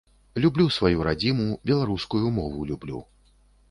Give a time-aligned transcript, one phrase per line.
[0.45, 3.09] Люблю сваю радзіму, беларускую мову люблю.